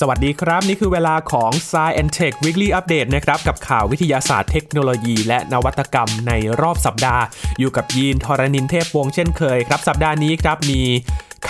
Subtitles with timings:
[0.00, 7.22] สวัสดีครับ นี่คือเวลาของ Science Tech Weekly Update นะครับ กับข่าววิทยาศาสตร์เทคโนโลยี และนวัตกรรมในรอบสัปดาห์
[7.58, 10.82] อยู่กับยีนทรณินเทพวงเช่นเคยครับ สัปดาห์นี้ครับมี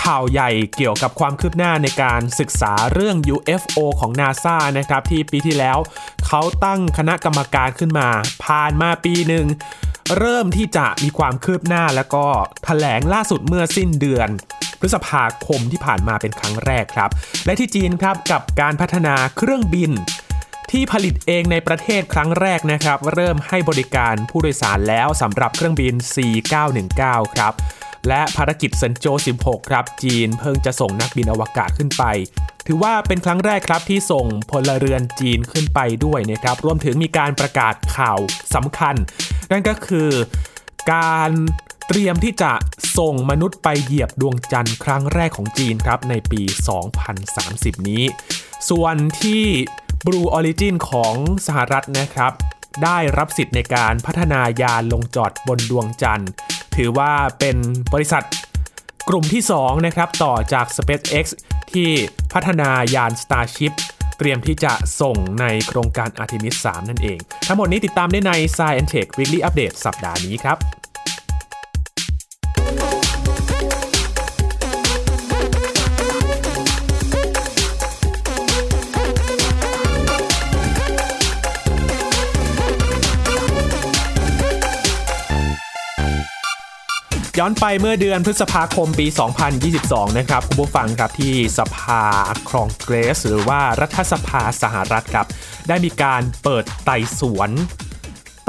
[0.01, 5.77] ข่าวใหญ่เกี่ยวกับความคืบหน้าในการศึกษาเรื่อง UFO ของ NASA นะครับ ที่ปีที่แล้ว
[6.27, 8.09] เขาตั้งคณะกรรมการขึ้นมา
[8.45, 9.45] ผ่านมาปีหนึ่ง
[10.17, 12.25] เริ่มที่จะมีความคืบหน้าแล้วก็
[12.57, 14.29] ถแถลงล่าสุดเมื่อสิ้นเดือน
[14.83, 17.09] พฤษภาคมที่ผ่านมาเป็นครั้งแรกครับ
[17.45, 19.91] และที่จีนครับกับการพัฒนาเครื่องบิน
[20.71, 27.01] ที่ผลิตเองในประเทศครั้งแรกนะครับ เริ่มให้บริการผู้โดยสารแล้วสำหรับเครื่องบิน C919
[27.35, 27.53] ครับ
[28.07, 29.05] และภารกิจเซินโจ
[29.39, 32.03] 16 ครับ จีนเพิ่งจะส่งนักบินอวกาศขึ้นไป
[32.67, 38.19] ถือว่าเป็นครั้งแรกครับที่ส่งพลเรือนจีนขึ้นไปด้วยนะครับ รวมถึงมีการประกาศข่าว
[38.55, 38.95] สำคัญ
[39.51, 40.09] นั่นก็คือ
[40.93, 41.31] การ
[41.87, 42.53] เตรียมที่จะ
[42.97, 46.41] ส่งมนุษย์ไปเหยียบดวงจันทร์ครั้งแรกของจีนครับในปี
[47.15, 48.03] 2030 นี้
[48.69, 49.43] ส่วนที่
[50.05, 51.15] Blue Origin ของ
[51.47, 52.31] สหรัฐนะครับ
[52.83, 56.29] ได้รับสิทธิ์ในการพัฒนายานลงจอดบนดวงจันทร์
[56.75, 57.57] ถือว่าเป็น
[57.93, 58.23] บริษัท
[59.09, 61.25] กลุ่มที่ 2 นะครับ ต่อจาก SpaceX
[61.71, 61.89] ที่
[62.33, 63.73] พัฒนายาน Starship
[64.17, 70.57] เตรียมที่จะส่งในโครงการ Artemis 3 นั่นเอง ทั้งหมดนี้ติดตามได้ใน Science Tech Weekly Update สัปดาห์นี้ครับ
[87.39, 89.07] ย้อนไปเมื่อเดือนพฤษภาคมปี
[89.61, 92.03] 2022 นะครับคุณผู้ฟังครับที่สภา
[92.49, 95.27] ครองเกรส หรือว่ารัฐสภาสหรัฐครับ
[95.67, 97.51] ได้มีการเปิดไต่สวน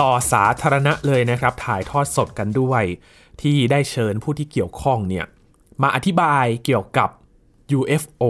[0.00, 2.82] ต่อสาธารณะเลยนะครับ ถ่ายทอดสดกันด้วย
[3.42, 5.26] ที่ได้เชิญผู้ที่เกี่ยวข้องเนี่ย
[5.82, 7.10] มาอธิบายเกี่ยวกับ
[7.78, 8.22] UFO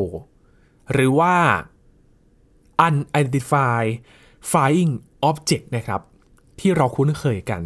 [0.92, 1.34] หรือว่า
[2.86, 3.90] Unidentified
[4.50, 4.92] Flying
[5.28, 6.00] Object นะครับ
[6.60, 7.62] ที่เราคุ้นเคยกัน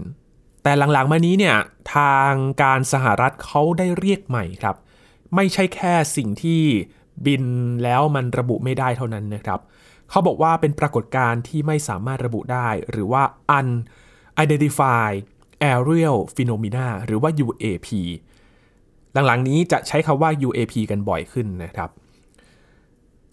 [0.63, 1.57] แต่หลังๆมานี้เนี่ย
[1.97, 2.33] ทาง
[2.63, 4.77] การสหรัฐเขาได้เรียกใหม่ครับ
[5.35, 6.63] ไม่ใช่แค่สิ่งที่
[7.27, 7.45] บิน
[7.83, 9.61] แล้วมันระบุไม่ได้เท่านั้นนะครับ
[10.11, 13.23] เขาบอกว่าเป็นปรากฏการณ์ที่ไม่สามารถระบุได้ หรือว่า
[13.59, 15.19] unidentified
[15.73, 17.89] aerial phenomena หรือว่า UAP
[19.13, 21.91] หลังๆนี้จะใช้คำว่า UAP กันบ่อยขึ้นนะครับ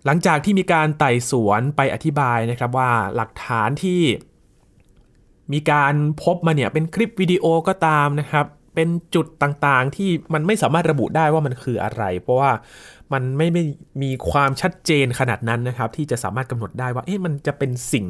[0.05, 4.01] หลังจากที่มีการไต่สวนไปอธิบายนะครับว่าหลักฐานที่
[5.53, 8.45] มีการพบมาเนี่ยเป็นคลิปวิดีโอก็ตามนะครับ
[8.75, 12.51] เป็นจุดต่างๆที่มันไม่สามารถระบุได้ว่ามันคืออะไร เพราะว่า
[13.13, 13.63] มันไม่ไม่
[14.03, 18.05] มีความชัดเจนขนาดนั้นนะครับ ที่จะสามารถกำหนดได้ว่าเอ๊ะมันจะเป็นสิ่ง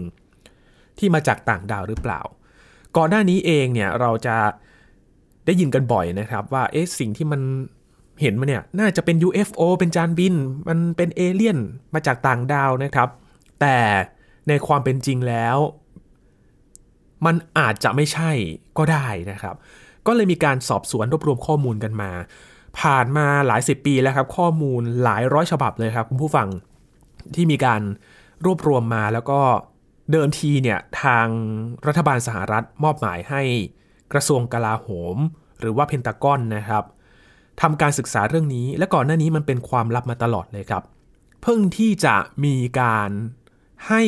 [0.99, 2.19] ที่มาจากต่างดาวหรือเปล่า
[2.97, 4.37] ก่อนหน้านี้เองเนี่ยเราจะ
[5.45, 7.41] ได้ยินกันบ่อยนะครับ ว่าเอ๊ะสิ่งที่มัน
[8.21, 10.35] เห็นมาเนี่ยน่าจะเป็น UFO เป็นจานบิน
[10.67, 11.57] มันเป็นเอเลี่ยน
[11.93, 13.09] มาจากต่างดาวนะครับ
[13.61, 13.77] แต่
[14.47, 15.57] ในความเป็นจริงแล้ว
[17.25, 18.31] มันอาจจะไม่ใช่
[18.77, 19.55] ก็ได้นะครับ
[20.07, 22.11] ก็เลยมีการสอบสวนรวบรวมข้อมูลกันมา
[22.79, 26.47] ผ่านมาหลายสิบปีแล้วครับข้อมูลหลายร้อยฉบับเลยครับคุณผู้ฟัง
[27.35, 27.81] ที่มีการ
[28.45, 29.39] รวบรวมมาแล้วก็
[30.11, 31.27] เดิมทีเนี่ยทาง
[31.87, 33.41] รัฐบาลสหรัฐมอบหมายให้
[34.13, 35.17] กระทรวงกลาโหม
[35.59, 36.83] หรือว่าเพนตากอนนะครับ
[37.61, 40.83] ทำการศึกษาเรื่องนี้และก่อนหน้านี้มันเป็นความลับมาตลอดเลยครับ
[41.41, 42.15] เพิ่งที่จะ
[42.45, 43.09] มีการ
[43.87, 44.03] ให้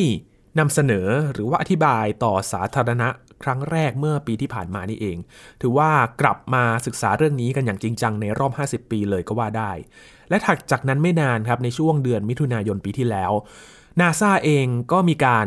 [0.58, 3.08] นำเสนอหรือว่าอธิบายต่อสาธารณะ
[3.42, 5.16] ครั้งแรกเมื่อปีที่ผ่านมานี่เอง
[5.60, 9.72] ถือว่ากลับมาศึกษาเรื่องนี้กันอย่างจริงจังในรอบ 50 ปีเลยก็ว่าได้
[10.30, 13.32] และถัดจากนั้นไม่นานครับในช่วงเดือนมิถุนายนปีที่แล้ว
[14.00, 15.46] นาซาเองก็มีการ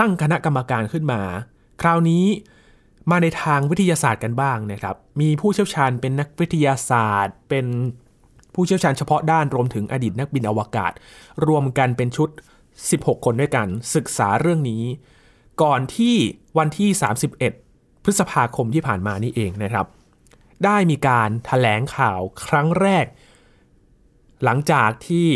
[0.00, 1.20] ตั้งคณะกรรมการขึ้นมา
[1.82, 2.24] คราวนี้
[3.10, 7.66] มาในทางวิทยาศาสตร์กันบ้างนะครับ มีผู้เชี่ยวชาญเป็นนักวิทยาศาสตร์ เป็น
[8.54, 10.92] ผู้เชี่ยวชาญเฉพาะด้านรวมถึงอดีตนักบินอวกาศ
[11.46, 12.28] รวมกันเป็นชุด
[12.82, 14.82] 16 คนด้วยกัน ศึกษาเรื่องนี้
[15.62, 16.14] ก่อนที่
[16.58, 16.90] วันที่
[17.46, 19.86] 31 พฤษภาคมที่ผ่านมานี่เองนะครับ
[20.64, 23.06] ได้มีการถแถลงข่าวครั้งแรก
[24.44, 25.28] หลังจากที่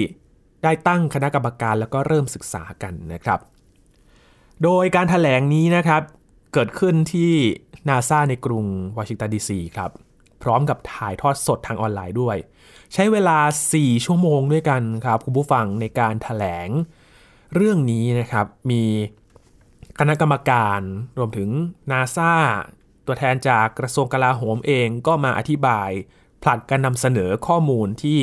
[0.64, 3.40] ได้ตั้งคณะกรรมการแล้วก็เริ่มศึกษากันนะครับ
[4.62, 6.02] โดยการถแถลงนี้นะครับ
[6.52, 7.32] เกิดขึ้นที่
[7.88, 8.64] นาซาในกรุง
[8.98, 9.90] วอชิงตันดีซีครับ
[10.42, 12.36] พร้อมกับถ่ายทอดสดทางออนไลน์ด้วย
[12.92, 13.38] ใช้เวลา
[13.72, 16.68] 4 ชั่วโมงด้วยกันครับ คุณผู้ฟังในการถแถลง
[17.54, 18.84] เรื่องนี้นะครับมี
[19.98, 20.80] คณะกรรมการ
[21.18, 21.48] รวมถึง
[21.90, 22.34] นาซา
[23.06, 25.90] ตัวแทนจากกระทรวงกลาโหมเองก็มาอธิบาย
[26.42, 28.20] ผลัดกันนำเสนอข้อมูลที่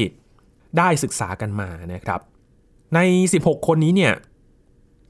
[0.77, 2.19] ได้ศึกษากันมานะครับ
[2.95, 2.99] ใน
[3.33, 4.13] 16 คนนี้เนี่ย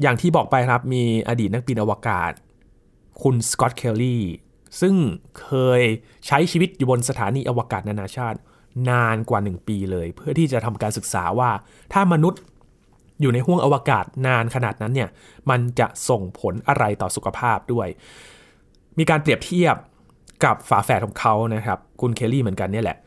[0.01, 2.31] อย่างที่บอกไปครับมีอดีตนักบินอวกาศ
[3.21, 4.23] คุณสกอตต์เคลลี่
[4.81, 4.95] ซึ่ง
[5.41, 5.81] เคย
[6.27, 8.39] ใช้ชีวิตอยู่บนสถานีอวกาศนานาชาติ
[8.89, 11.51] นานกว่า 1 ปีเลย เพื่อที่จะทำการศึกษาว่า
[11.94, 12.41] ถ้ามนุษย์
[13.21, 15.09] อยู่ในห้วงอวกาศนานขนาดนั้นเนี่ย
[15.50, 17.88] มันจะส่งผลอะไรต่อสุขภาพด้วย
[18.97, 19.75] มีการเปรียบเทียบ
[20.45, 22.97] กับฝาแฝดของเขานะครับ คุณเคลลี่เหมือนกันเนี่ยแหละ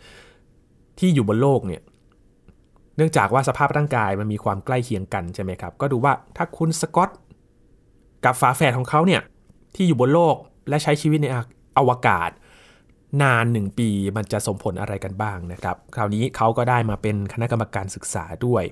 [0.99, 1.83] ที่อยู่บนโลกเนี่ย
[2.97, 7.11] เนื่องจากว่าสภาพร่างกายมันมีความใกล้เคียงกันใช่ไหมครับ ก็ดูว่าถ้าคุณสกอต
[8.25, 9.21] กับฝาแฝดของเขาเนี่ย
[9.75, 10.37] ที่อยู่บนโลก
[10.69, 11.27] และใช้ชีวิตใน
[11.79, 12.31] อวกาศ
[13.23, 18.65] นานหนึ่งปีมันจะส่งผลอะไรกันบ้างนะครับ คราวนี้เขาก็ได้มาเป็นคณะกรรมการศึกษาด้วย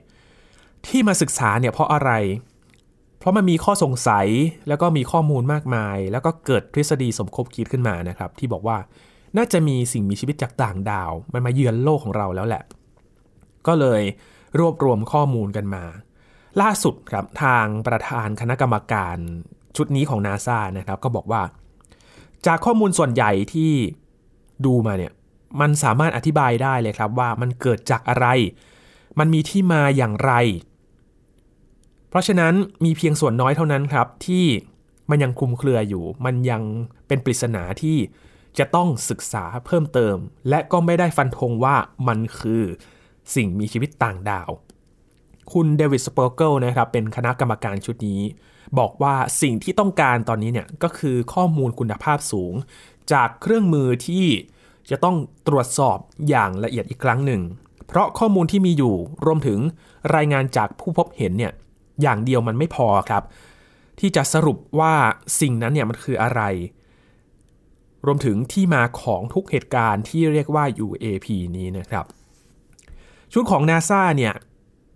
[0.86, 2.10] ที่มาศึกษาเนี่ยเพราะอะไร
[3.18, 4.26] เพราะมันมีข้อสงสัย
[4.68, 8.78] แล้วก็มีข้อมูลมากมาย แล้วก็เกิดทฤษฎีสมคบคิดขึ้นมานะครับ ที่บอกว่า
[9.36, 12.62] น่าจะมีสิ่งมีชีวิตจากต่างดาว มันมาเยือนโลกของเราแล้วแหละ
[13.66, 14.02] ก็เลย
[14.58, 15.84] รวบรวมข้อมูลกันมา
[16.60, 19.16] ล่าสุดครับทางประธานคณะกรรมการ
[19.76, 21.42] ชุดนี้ของนาซานะครับก็บอกว่า
[22.46, 23.72] จากข้อมูลส่วนใหญ่ที่
[24.66, 25.12] ดูมาเนี่ย
[25.60, 28.26] มันสามารถอธิบายได้เลยครับว่ามันเกิดจากอะไร
[29.18, 30.32] มันมีที่มาอย่างไร
[32.08, 32.54] เพราะฉะนั้น
[32.84, 34.46] มีเพียงส่วนน้อยเท่านั้นครับ ที่
[35.10, 36.62] มันยังคลุมเครืออยู่ มันยัง
[37.06, 37.96] เป็นปริศนาที่
[38.58, 40.16] จะต้องศึกษาเพิ่มเติม
[40.48, 41.76] และก็ไม่ได้ฟันธงว่า
[42.08, 42.62] มันคือ
[43.34, 44.50] สิ่งมีชีวิตต่างดาว
[45.52, 48.20] คุณเดวิดสเปอร์เกิลนะครับเป็นคณะกรรมการชุดนี้
[48.78, 52.54] บอกว่าสิ่งที่ต้องการตอนนี้เนี่ยก็คือข้อมูลคุณภาพสูง
[53.12, 54.26] จากเครื่องมือที่
[54.90, 55.16] จะต้อง
[55.48, 55.98] ตรวจสอบ
[56.28, 57.40] อย่างละเอียดอีกครั้งหนึ่ง
[57.86, 58.94] เพราะข้อมูลที่มีอยู่
[59.26, 59.58] รวมถึง
[60.16, 61.52] รายงานจากผู้พบเห็นเนี่ย
[62.02, 63.22] อย่างเดียวมันไม่พอครับ
[64.00, 64.94] ที่จะสรุปว่า
[65.40, 66.42] สิ่งนั้นเนี่ยมันคืออะไร
[68.06, 72.04] รวมถึงที่มาของทุกเหตุการณ์ที่เรียกว่า UAP นี้นะครับ
[73.32, 74.34] ชุดของนาซาเนี่ย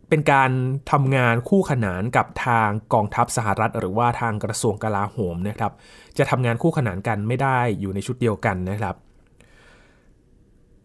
[0.09, 0.51] เป็นการ
[0.91, 5.73] ทำงานคู่ขนานกับทางกองทัพสหรัฐ หรือว่าทางกระทรวงกลาโหมนะครับ
[6.19, 8.95] จะทำงานคู่ขนานกันไม่ได้อยู่ในชุดเดียวกันนะครับ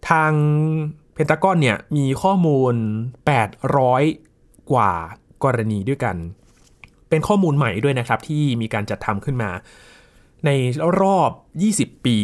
[0.10, 0.32] ทาง
[1.16, 2.76] เพนตากอนเนี่ยมีข้อมูล
[3.54, 4.92] 800 กว่า
[5.44, 6.16] กรณีด้วยกัน
[7.10, 9.52] เป็นข้อมูลใหม่ด้วยนะครับที่มีการจัดทำขึ้นมา
[10.46, 10.50] ใน
[11.02, 11.32] รอบ
[11.92, 12.18] 20 ปี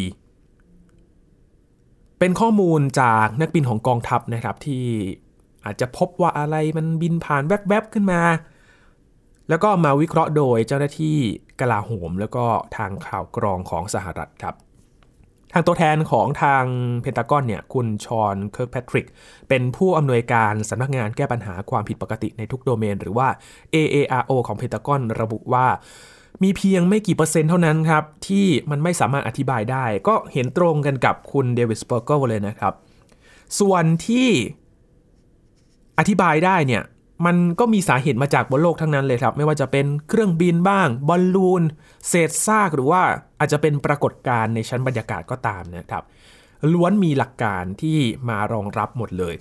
[2.19, 4.85] เป็นข้อมูลจากนักบินของกองทัพนะครับที่
[5.65, 8.21] อาจจะพบว่าอะไรมันบินผ่านแวบๆขึ้นมา
[9.49, 11.17] แล้วก็มาวิเคราะห์โดยเจ้าหน้าที่
[11.59, 12.45] กลาโหม แล้วก็
[12.77, 14.55] ทางข่าวกรองของสหรัฐครับ
[15.53, 16.63] ทางตัวแทนของทาง
[17.01, 19.07] เพนตากอนเนี่ยคุณชอนเคิร์กแพทริก
[19.49, 23.27] เป็นผู้อำนวยการสำนักงานแก้ปัญหาความผิดปกติในทุกโดเมน หรือว่า
[23.73, 25.67] AARO ของเพนตากอนระบุว่า
[26.43, 32.73] มีเพียงไม่กี่เปอร์เซ็นต์เท่านั้นครับ ที่มันไม่สามารถอธิบายได้ ก็เห็นตรงกันกับคุณเดวิดสเปอร์เกิลเลยนะครับ
[33.59, 34.27] ส่วนที่
[35.99, 36.83] อธิบายได้เนี่ย
[37.25, 41.63] มันก็มีสาเหตุมาจากบนโลกทั้งนั้นเลยครับ ไม่ว่าจะเป็นเครื่องบินบ้าง บอลลูน
[42.07, 43.01] เศษซากหรือว่า
[43.39, 46.03] อาจจะเป็นปรากฏการณ์ในชั้นบรรยากาศก็ตามนะครับ
[46.73, 47.97] ล้วนมีหลักการที่
[48.29, 49.35] มารองรับหมดเลย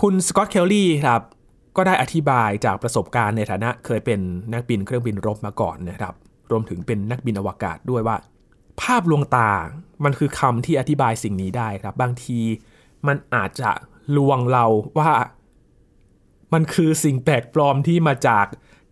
[0.00, 1.22] คุณสกอตเคลลี่ครับ
[1.76, 4.20] ก็ได้อธิบายจากประสบการณ์ในฐานะเคยเป็น
[4.52, 6.14] นักบินเครื่องบินรบมาก่อนนะครับ
[6.50, 8.16] รวมถึงเป็นนักบินอวกาศด้วยว่า
[8.80, 9.50] ภาพลวงตา
[10.04, 12.38] มันคือคำที่อธิบายสิ่งนี้ได้ครับ บางที
[13.06, 13.70] มันอาจจะ
[14.16, 14.64] ลวงเรา
[14.98, 15.10] ว่า
[16.52, 18.46] มันคือสิ่งแปลกปลอมที่มาจาก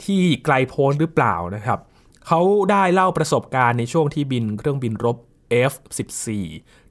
[0.04, 1.78] ที่ไกลโพ้นหรือเปล่านะครับ
[2.26, 5.16] เขาได้เล่าประสบการณ์ในช่วงที่บินเครื่องบินรบ
[5.72, 6.26] F14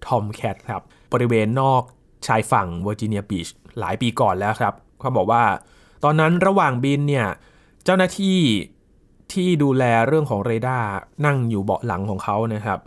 [0.06, 0.82] Tomcat ครับ
[1.14, 1.84] บริเวณนอก
[2.28, 3.48] ชายฝั่งเวอร์จิเนียบีช
[3.80, 5.44] หลายปีก่อนแล้วครับ เขาบอกว่า
[6.04, 7.28] ตอนนั้นระหว่างบินเนี่ย
[7.84, 8.38] เจ้าหน้าที่
[9.34, 10.90] ที่ดูแลเรื่องของเรดาร์
[11.26, 12.80] นั่งอยู่เบาะหลังของเขานะครับ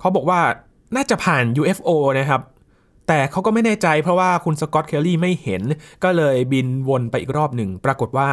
[0.00, 0.40] เขาบอกว่า
[0.96, 2.40] น่าจะผ่าน UFO นะครับ
[3.12, 5.62] แต่เขาก็ไม่แน่ใจเพราะว่าคุณสกอตเคลลี่ไม่เห็น
[6.04, 8.28] ก็เลยบินวนไปอีกรอบหนึ่ง ปรากฏว่า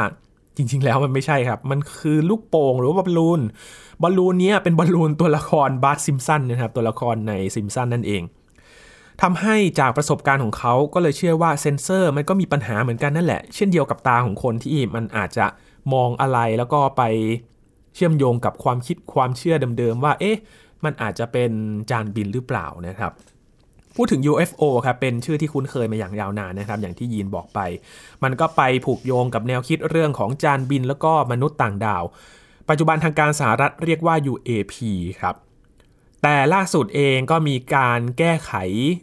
[0.57, 3.41] จริง ๆ แล้วมันไม่ใช่ครับ มันคือลูกโป่งหรือว่าบอลลูน
[4.01, 8.23] บอลลูนนี้เป็นบอลลูนตัวละครบาร์ซิมสันนะครับ ตัวละครในซิมสันนั่นเอง
[9.21, 15.45] ทำให้จากประสบการณ์ของเขาก็เลยเชื่อว่าเซนเซอร์มันก็มีปัญหาเหมือนกันนั่นแหละ เช่นเดียวกับตาของคนที่มันอาจจะ
[15.93, 17.03] มองอะไรแล้วก็ไป
[17.95, 20.37] เชื่อมโยงกับความคิดความเชื่อเดิมๆว่า เอ๊ะ
[20.83, 21.51] มันอาจจะเป็น
[21.89, 23.11] จานบินหรือเปล่านะครับ
[23.97, 27.59] พูดถึง UFO ครับ เป็นชื่อที่คุ้นเคยมาอย่างยาวนานนะครับ อย่างที่ยีนบอกไป
[28.23, 32.03] มันก็ไปผูกโยงกับแนวคิดเรื่องของจานบินแล้วก็มนุษย์ต่างดาว
[32.69, 34.75] ปัจจุบันทางการสหรัฐเรียกว่า UAP
[35.19, 35.35] ครับ
[36.23, 38.51] แต่ล่าสุดเองก็มีการแก้ไข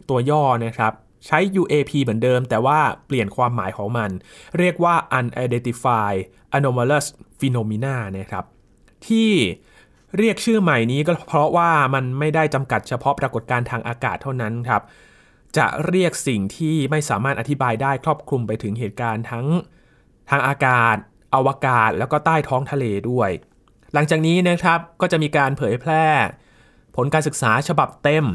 [0.09, 0.93] ตัวย่อนะครับ
[1.25, 4.09] ใช้ UAP เหมือนเดิม แต่ว่าเปลี่ยนความหมายของมัน
[4.57, 6.19] เรียกว่า unidentified
[6.57, 7.05] anomalous
[7.39, 8.45] phenomena นะครับ
[9.07, 9.31] ที่
[10.17, 14.81] เรียกชื่อใหม่นี้ก็เพราะว่ามันไม่ได้จำกัดเฉพาะปรากฏการณ์ทางอากาศเท่านั้นครับ
[15.57, 19.45] จะเรียกสิ่งที่ไม่สามารถอธิบายได้ครอบคลุมไปถึงเหตุการณ์ทั้ง
[20.29, 20.95] ทางอากาศ
[21.35, 23.29] อวกาศ แล้วก็ใต้ท้องทะเลด้วย
[23.93, 26.05] หลังจากนี้นะครับก็จะมีการเผยแพร่
[26.95, 28.25] ผลการศึกษาฉบับเต็ม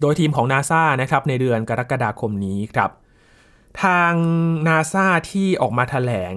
[0.00, 2.90] โดยทีมของนาซานะครับในเดือนกรกฎาคมนี้ครับ
[3.82, 4.14] ทาง
[4.68, 6.36] นาซาที่ออกมาถแถลง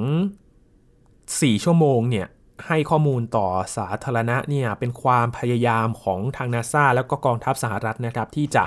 [0.81, 2.27] 4 ชั่วโมงเนี่ย
[2.67, 8.65] ให้ข้อมูลต่อสาธารณะเนี่ยเป็นความพยายามของทางนาซาแล้วก็กองทัพสหรัฐนะครับที่จะ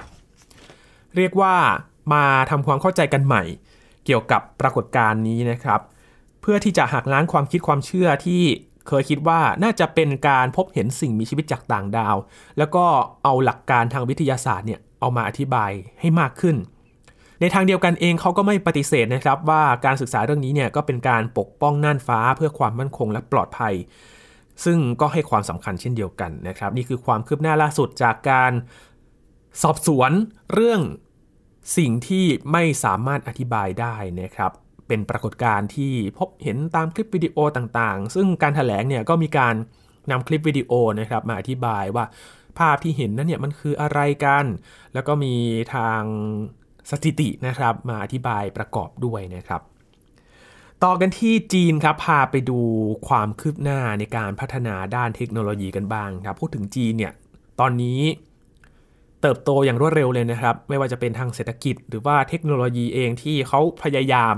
[1.17, 1.55] เรียกว่า
[2.13, 3.43] มาทำความเข้าใจกันใหม่
[4.05, 5.81] เกี่ยวกับปรากฏการณ์นี้นะครับ
[6.41, 8.43] เพื่อที่จะหักล้างความคิดความเชื่อที่
[8.89, 12.17] เคยคิดว่าน่าจะเป็นการพบเห็นสิ่งมีชีวิตจากต่างดาว
[12.59, 12.85] แล้วก็
[13.25, 16.57] เอาหลักการทางวิทยาศาสตร์เนี่ยเอามาอธิบายให้มากขึ้น
[17.41, 23.75] ในทางเดียวกันเองเขาก็ไม่ปฏิเสธนะครับว่าการศึกษาเรื่องนี้เนี่ยก็เป็นการปกป้องน่านฟ้าเพื่อความมั่นคงและปลอดภัย
[24.65, 28.53] ซึ่งก็ให้ความสำคัญเช่นเดียวกันนะครับ นี่คือความคืบหน้าล่าสุดจากการ
[29.63, 30.11] สอบสวน
[30.53, 30.81] เรื่อง
[31.79, 34.53] สิ่งที่ไม่สามารถอธิบายได้นะครับ
[34.89, 39.55] เป็นปรากฏการณ์ที่พบเห็นตามคลิปวิดีโอต่างๆ ซึ่งการถแถลงเนี่ยก็มีการ
[40.11, 42.05] นำคลิปวิดีโอนะครับมาอธิบายว่า
[42.59, 44.45] ภาพที่เห็นนั้นเนี่ยมันคืออะไรกัน
[44.95, 45.35] แล้วก็มี
[45.75, 46.01] ทาง
[46.91, 49.63] สถิตินะครับมาอธิบายประกอบด้วยนะครับ
[50.85, 52.59] ต่อกันที่จีนครับพาไปดู
[53.09, 57.13] ความคืบหน้าในการพัฒนาด้านเทคโนโลยีกันบ้างครับพูดถึงจีนเนี่ย
[57.61, 58.01] ตอนนี้
[59.23, 64.37] เติบโตอย่างรวดเร็วเลยนะครับ ไม่ว่าจะเป็นทางเศรษฐกิจ หรือว่าเทคโนโลยีเองที่เขาพยายาม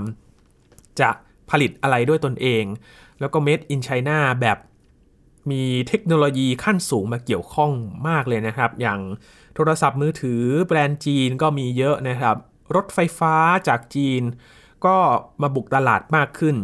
[0.99, 1.09] จะ
[1.51, 2.63] ผลิตอะไรด้วยตนเอง
[3.19, 4.57] แล้วก็ made in China แบบ
[5.51, 7.71] มีเทคโนโลยีขั้นสูงมาเกี่ยวข้อง
[8.07, 8.99] มากเลยนะครับ อย่าง
[9.55, 12.35] โทรศัพท์มือถือแบรนด์จีนก็มีเยอะนะครับ
[12.75, 13.35] รถไฟฟ้า
[13.67, 14.21] จากจีน
[14.85, 14.95] ก็
[15.41, 16.55] มาบุกตลาดมากขึ้น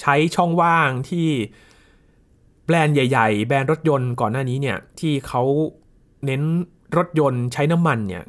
[0.00, 1.28] ใช้ช่องว่างที่
[2.66, 5.42] แบรนด์ใหญ่ ๆ แบรนด์รถยนต์ก่อนหน้านี้เนี่ยที่เขา
[6.26, 6.42] เน้น
[6.96, 8.24] รถยนต์ใช้น้ำมันเนี่ย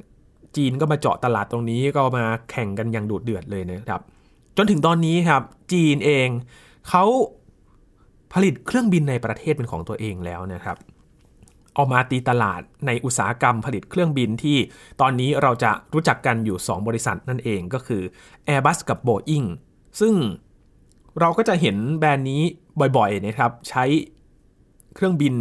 [0.56, 4.02] จีนก็มาเจาะตลาดตรงนี้ก็มาแข่งกันอย่างดุเดือดเลยนะครับ
[4.58, 5.42] จนถึงตอนนี้ครับ
[5.74, 6.28] จีนเอง
[6.90, 7.04] เขา
[8.34, 10.78] ผลิตเครื่องบินในประเทศเป็นของตัวเองแล้วนะครับ
[11.78, 14.58] ออกมาตีตลาดในอุตสาหกรรมผลิตเครื่องบินที่
[15.02, 18.02] ตอนนี้เราจะรู้จักกันอยู่ 2 บริษัทนั่นเองก็คือ
[18.48, 19.48] Airbus กับ Boeing
[20.00, 20.14] ซึ่ง
[21.20, 22.42] เราก็จะเห็นแบรนด์นี้
[22.98, 23.84] บ่อยๆนะครับใช้
[24.96, 25.36] เครื่องบิน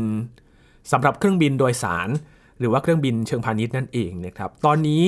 [0.92, 2.08] สำหรับเครื่องบินโดยสาร
[2.58, 5.04] หรือว่าเครื่องบินเชิงพาณิชย์นั่นเองนะครับตอนนี้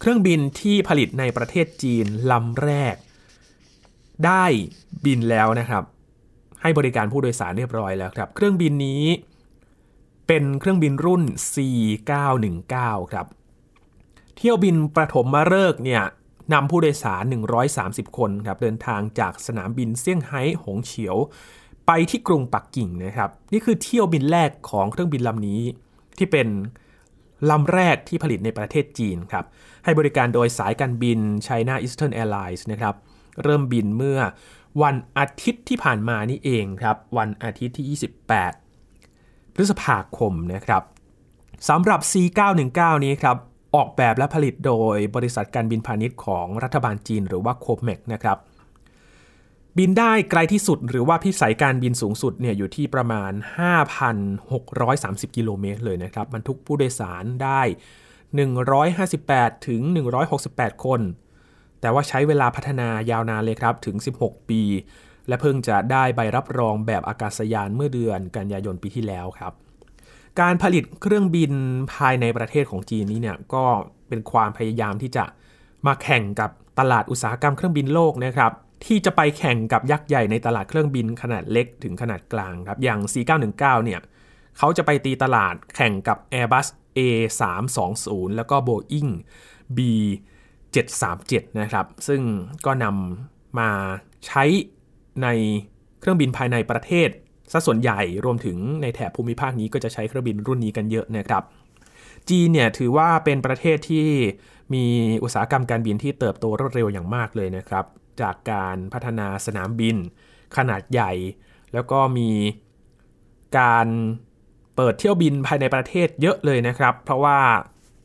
[0.00, 2.94] เครื่องบินที่ผลิตในประเทศจีนลำแรก
[4.26, 4.44] ได้
[5.04, 5.84] บินแล้วนะครับ
[6.62, 9.04] ให้บริการผู้โดยสารเรียบร้อยแล้วครับ เครื่องบินนี้
[10.26, 11.22] เป็นเครื่องบินรุ่น
[11.52, 12.74] C919
[13.12, 13.26] ครับ
[14.36, 16.02] เที่ยวบินประถมมาเลิกเนี่ย
[16.52, 17.24] นำผู้โดยสาร
[17.70, 21.16] 130 คนครับ เดินทางจากสนามบินเซี่ยงไฮ้หงเฉียว
[21.86, 25.60] ไปที่กรุงปักกิ่งนะครับ นี่คือเที่ยวบินแรกของเครื่องบินลำนี้
[26.18, 26.48] ที่เป็น
[27.50, 29.44] ลำแรกที่ผลิตในประเทศจีนครับ
[29.84, 32.94] ให้บริการโดยสายการบิน China Eastern Airlines นะครับ
[33.44, 34.18] เริ่มบินเมื่อ
[34.82, 37.98] วันอาทิตย์ที่ผ่านมานี่เองครับ วันอาทิตย์ที่
[38.78, 40.82] 28 พฤษภาคมนะครับ
[41.68, 43.36] สำหรับ C919 นี้ครับ
[43.74, 48.38] ออกแบบและผลิตโดยบริษัทการบินพาณิชย์ของรัฐบาลจีนหรือว่าโคเมกนะครับ
[49.78, 53.32] บินได้ไกลที่สุดหรือว่าพิสัยการบินสูงสุดเนี่ยอยู่ที่ประมาณ
[54.54, 57.62] 5,630 กิโลเมตรเลยนะครับบรรทุกผู้โดยสารได้
[58.84, 59.80] 158 ถึง
[60.32, 61.00] 168 คน
[61.80, 64.62] แต่ว่าใช้เวลาพัฒนายาวนานเลยครับถึง 16 ปี
[65.28, 69.52] และเพิ่งจะได้ใบรับรองแบบอากาศยานเมื่อเดือนกันยายนปีที่แล้วครับ
[70.40, 71.52] การผลิตเครื่องบิน
[71.94, 73.64] ภายในประเทศของจีนนี้เนี่ยก็
[74.08, 75.24] เป็นความพยายามที่จะ
[75.86, 78.52] มาแข่งกับตลาดอุตสาหกรรมเครื่องบินโลกนะครับ
[78.84, 84.00] ที่จะไปแข่งกับยักษ์ใหญ่ในตลาดเครื่องบินขนาดเล็กถึงขนาดกลางครับอย่าง C919 เนี่ย
[84.58, 86.66] เขาจะไปตีตลาดแข่งกับ Airbus
[86.98, 89.10] A320 แล้วก็ Boeing
[90.86, 92.20] 737 นะครับ ซึ่ง
[92.66, 93.70] ก็นำมา
[94.26, 94.44] ใช้
[95.22, 95.28] ใน
[96.00, 97.08] เครื่องบินภายในประเทศ
[97.52, 101.42] ซะส่วนใหญ่รวมถึงในแถบภูมิภาคนี้ก็จะใช้เครื่องบินรุ่นนี้กันเยอะนะครับ
[102.30, 104.08] จีนเนี่ยถือว่าเป็นประเทศที่
[104.74, 104.84] มี
[105.22, 107.84] อุตสาหกรรมการบินที่เติบโตรวดเร็วอย่างมากเลยนะครับ
[108.20, 109.96] จากการพัฒนาสนามบิน
[110.56, 111.12] ขนาดใหญ่
[111.74, 112.30] แล้วก็มี
[113.58, 113.86] การ
[114.76, 117.38] เปิดเที่ยวบินภายในประเทศเยอะเลยนะครับ เพราะว่า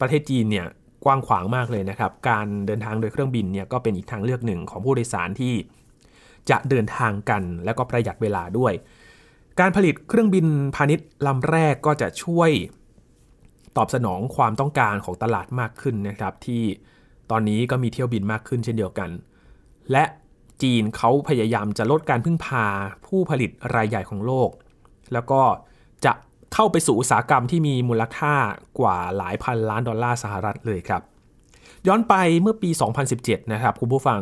[0.02, 0.68] ประเทศจีนเนี่ย
[1.04, 5.54] กว้างขวางมากเลยนะครับ การเดินทางโดยเครื่องบินเนี่ยก็เป็นอีกทางเลือกหนึ่งของผู้โดยสารที่
[6.50, 8.74] จะเดินทางกันและก็ประหยัดเวลาด้วย
[9.60, 10.46] การผลิตเครื่องบิน
[10.76, 12.52] พาณิชย์ลำแรกก็จะช่วย
[13.78, 16.64] ตอบสนองความต้องการของตลาดมากขึ้นนะครับ ที่
[17.32, 19.10] ตอนนี้ก็มีเที่ยวบินมากขึ้นเช่นเดียวกัน
[19.92, 20.04] และ
[20.64, 22.66] จีนเขาพยายามจะลดการพึ่งพา
[23.06, 24.50] ผู้ผลิตรายใหญ่ของโลก
[25.14, 25.42] แล้วก็
[26.06, 26.14] จะ
[26.54, 28.36] เข้าไปสู่อุตสาหกรรมที่มีมูลค่า
[28.80, 31.02] กว่าหลายพันล้านดอลลาร์สหรัฐเลยครับ
[31.88, 32.70] ย้อนไปเมื่อปี
[33.12, 34.22] 2017 นะครับคุณผู้ฟัง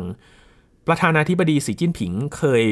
[0.86, 2.66] ประธานาธิบดีสีจิ้นผิงเคย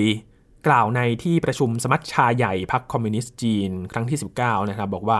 [0.66, 5.18] กล่าวในที่ประชุมสมัชชาใหญ่พรรคคอมมิวนิสต์จีนครั้งที่ 19 นะครับ บอกว่า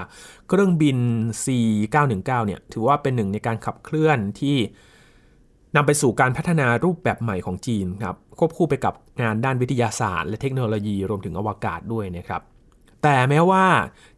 [0.49, 0.99] เครื่องบิน
[1.44, 4.56] C919 เนี่ยถือว่าเป็นหนึ่งในการขับเคลื่อนที่
[5.76, 12.42] นำไปสู่การพัฒนารูปแบบใหม่ของจีนครับควบคู่ไปกับงานด้านวิทยาศาสตร์ และเทคโนโลยีรวมถึงอวกาศด้วยนะครับ
[13.02, 13.64] แต่แม้ว่า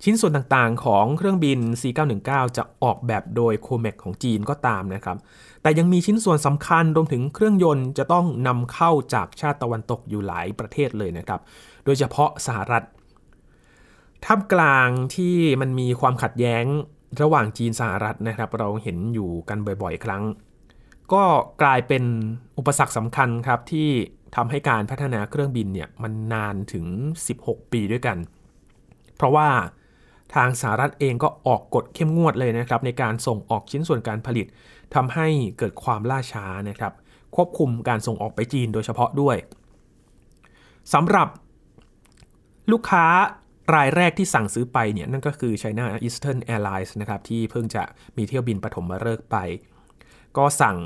[0.02, 5.16] ชิ้นส่วนต่างๆของเครื่องบิน C919 จะออกแบบโดยโคเมกของจีนก็ตามนะครับ
[5.62, 11.40] แต่ยังมีชิ้นส่วนสำคัญรวมถึงเครื่องยนต์จะต้องนำเข้าจากชาติตะวันตกอยู่หลายประเทศเลยนะครับ
[11.84, 12.84] โดยเฉพาะสหรัฐ
[14.24, 16.64] ท่ามกลางที่มันมีความขัดแย้ง
[17.22, 20.22] ระหว่างจีนสหรัฐนะครับ เราเห็นอยู่กันบ่อยๆ ครั้ง
[21.12, 21.24] ก็
[21.62, 22.04] กลายเป็น
[22.58, 23.88] อุปสรรคสำคัญครับที่
[24.36, 26.86] ทำให้การพัฒนาเครื่องบินเนี่ยมันนานถึง
[27.30, 28.18] 16 ปีด้วยกัน
[29.16, 29.48] เพราะว่า
[30.34, 34.46] ทางสหรัฐเองก็ออกกฎเข้มงวดเลยนะครับ ในการส่งออกชิ้นส่วนการผลิต
[34.94, 35.26] ทำให้
[35.58, 36.92] เกิดความล่าช้านะครับ
[37.36, 39.36] ควบคุมการส่งออกไปจีนโดยเฉพาะด้วย
[40.92, 41.28] สำหรับ
[42.72, 43.06] ลูกค้า
[43.74, 47.82] รายแรกที่สั่งซื้อไปเนี่ยนั่นก็คือ China Eastern Airlines นะครับที่เพิ่งจะ
[48.16, 49.36] มีเที่ยวบินปฐมฤกษ์ไป
[50.36, 50.76] ก็สั่ง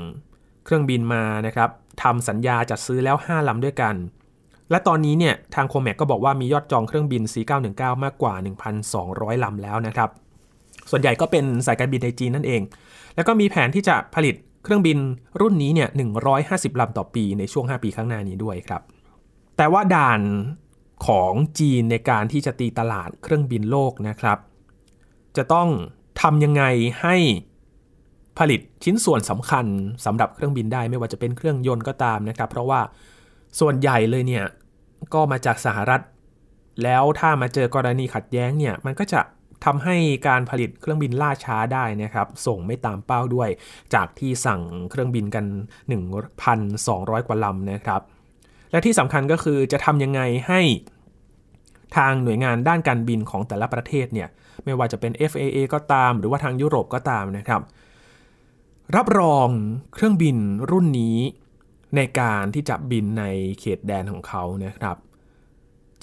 [0.65, 1.69] เครื่องบินมานะครับ
[2.03, 3.95] ทำสัญญาจัดซื้อแล้ว 5 ลำด้วยกัน
[4.71, 8.33] และตอนนี้เนี่ยทางโคเมกก็บอกว่ามียอดจองเครื่องบิน C919 มากกว่า
[8.89, 10.09] 1,200 ลำแล้วนะครับ
[10.91, 12.61] ส่วนใหญ่ก็เป็นสายการบินในจีนนั่นเอง
[13.15, 14.97] แล้วก็มีแผนที่จะผลิตเครื่องบิน
[15.41, 15.89] รุ่นนี้เนี่ย
[16.33, 18.81] 150 ลำต่อปีในช่วง 5 ปีข้างหน้านี้ด้วยครับ
[19.57, 20.21] แต่ว่าด่าน
[21.07, 24.37] ของจีนในการที่จะตีตลาดเครื่องบินโลกนะครับ
[25.37, 25.69] จะต้อง
[26.21, 26.63] ทำยังไง
[27.01, 27.15] ให้
[28.39, 29.65] ผลิตชิ้นส่วนสำคัญ
[30.05, 32.81] สำหรับเครื่องบินได้ไม่ว่าจะเป็นเครื่องยนต์ก็ตามนะครับ เพราะว่า
[33.59, 34.45] ส่วนใหญ่เลยเนี่ย
[35.13, 36.01] ก็มาจากสหรัฐ
[36.83, 39.21] แล้วถ้ามาเจอกรณีขัดแย้งเนี่ยมันก็จะ
[39.65, 39.95] ทำให้
[40.27, 43.49] การผลิตเครื่องบินล่าช้าได้นะครับ ส่งไม่ตามเป้าด้วย
[43.93, 44.61] จากที่สั่ง
[44.91, 45.45] เครื่องบินกัน
[46.55, 48.01] 1,200 กว่าลำนะครับ
[48.71, 50.61] และที่สำคัญก็คือจะทำยังไงให้
[51.97, 54.27] ทางหน่วยงานด้านการบินของแต่ละประเทศเนี่ย
[54.63, 57.61] ไม่ว่าจะเป็น FAA ก็ตามหรือว่าทางยุโรปก็ตามนะครับ
[58.95, 59.47] รับรอง
[59.93, 60.37] เครื่องบิน
[60.71, 61.17] รุ่นนี้
[61.95, 63.25] ในการที่จะบินใน
[63.59, 64.97] เขตแดนของเขานะครับ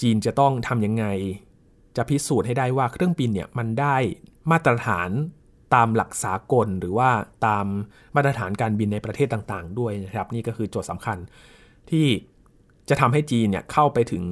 [0.01, 1.05] จีนจะต้องทำยังไง
[1.97, 3.95] จะพิสูจน์ให้ได้ว่าเครื่องบินเนี่ยมันได้
[4.51, 5.09] มาตรฐาน
[5.75, 7.09] ตามหลักสากลหรือว่า
[7.45, 7.65] ตาม
[8.15, 11.17] มาตรฐานการบินในประเทศต่างๆ ด้วยนะครับ นี่ก็คือโจทย์สำคัญ
[11.89, 12.07] ที่
[12.89, 14.25] จะทำให้จีนเนี่ยเข้าไปถึง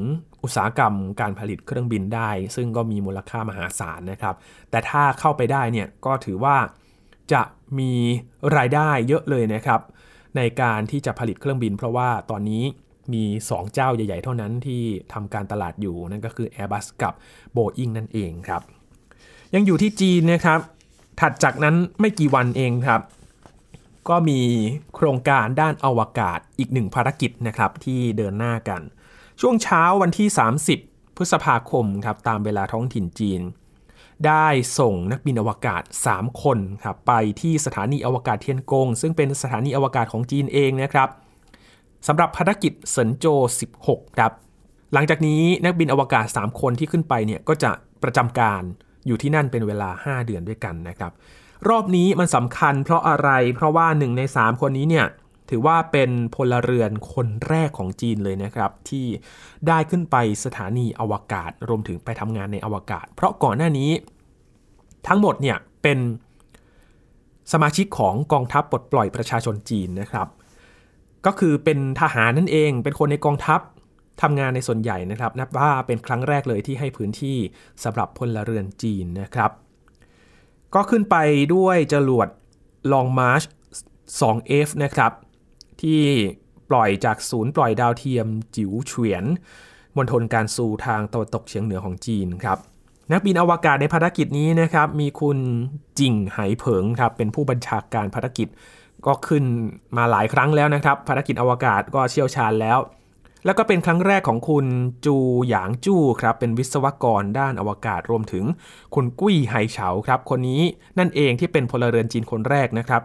[0.44, 4.36] อุตสาหกรรมการผลิตเครื่องบินได้ ซึ่งก็มีมูลค่ามหาศาลนะครับ
[4.70, 6.58] แต่ถ้าเข้าไปได้เนี่ยก็ถือว่า
[7.34, 7.42] จะ
[7.80, 7.92] มี
[8.58, 9.82] รายได้เยอะเลยนะครับ
[10.38, 12.64] ในการที่จะผลิตเครื่องบิน เพราะว่าตอนนี้
[13.14, 14.82] มี 2 เจ้าใหญ่ ๆ เท่านั้นที่
[15.14, 17.14] ทำการตลาดอยู่ นั่นก็คือ Airbus กับ
[17.56, 18.62] Boeing นั่นเองครับ
[19.56, 20.60] ยังอยู่ที่จีนนะครับ
[21.20, 23.02] ถัดจากนั้นไม่กี่วันเองครับ
[24.10, 24.40] ก็มี
[24.96, 28.82] โครงการด้านอวกาศอีกหนึ่งภารกิจนะครับที่เดินหน้ากัน
[29.42, 30.28] ช่วงเช้าวันที่
[30.74, 33.42] 30 พฤษภาคมครับตามเวลาท้องถิ่นจีน
[34.28, 34.48] ได้
[34.80, 41.10] ส่งนักบินอวกาศ 3 คนครับไปที่สถานีอวกาศเทียนกง ซึ่งเป็นสถานีอวกาศของจีนเองนะครับ
[42.08, 43.26] สำหรับภารกิจเซินโจ
[43.74, 44.32] 16 ครับ
[44.94, 47.72] หลังจากนี้นักบินอวกาศ 3 คนที่ขึ้นไปเนี่ยก็จะ
[48.04, 48.62] ประจำการ
[49.08, 51.12] อยู่ที่นั่นเป็นเวลา 5 เดือนด้วยกันนะครับ
[51.70, 55.06] รอบนี้มันสำคัญเพราะอะไรเพราะว่าหนึ่งใน 3 คนนี้เนี่ย
[55.56, 59.06] ถือว่าเป็นพลเรือนคนแรกของจีนเลยนะครับ ที่
[59.68, 63.92] ได้ขึ้นไปสถานีอวกาศ รวมถึงไปทำงานในอวกาศ เพราะก่อนหน้านี้
[65.08, 66.00] ทั้งหมดเนี่ยเป็น
[67.52, 70.28] สมาชิกของกองทัพปลดปล่อยประชาชนจีนนะครับ
[71.26, 73.60] ก็คือเป็นทหารนั่นเอง เป็นคนในกองทัพ
[74.22, 77.38] ทำงานในส่วนใหญ่นะครับ นับว่าเป็นครั้งแรกเลยที่ให้พื้นที่
[77.84, 79.52] สำหรับพลเรือนจีนนะครับ
[80.76, 81.16] ก็ขึ้นไป
[81.56, 82.28] ด้วยจรวด
[82.92, 83.46] Long March
[84.20, 85.12] 2F นะครับ
[85.84, 86.02] ที่
[86.70, 89.26] ปล่อยจากศูนย์ปล่อยดาวเทียมจิ๋วเฉียน
[89.98, 92.58] มณฑลการซูทางตะวันตกเฉียงเหนือของจีนครับ
[93.12, 95.38] นักบินอวกาศในภารกิจนี้นะครับ มีคุณ
[96.00, 98.48] จิงไหเผิงครับเป็นผู้บัญชาการภารกิจ
[99.06, 99.44] ก็ขึ้น
[99.98, 102.80] มาหลายครั้งแล้วนะครับ ภารกิจอวกาศก็เชี่ยวชาญแล้ว
[103.46, 104.66] แล้วก็เป็นครั้งแรกของคุณ
[105.06, 105.16] จู
[105.48, 108.46] หยางจู้ครับเป็นวิศวกรด้านอวกาศรวมถึง
[108.96, 110.62] คุณกุ้ยไหเฉาครับ คนนี้
[111.00, 113.02] นั่นเองที่เป็นพลเรือนจีนคนแรกนะครับ